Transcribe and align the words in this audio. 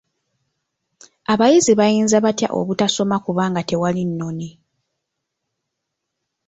Abayizi 1.33 1.71
bayinza 1.79 2.17
batya 2.25 2.49
obutasoma 2.59 3.17
kubanga 3.25 3.61
tewali 3.69 4.03
nnoni? 4.09 4.49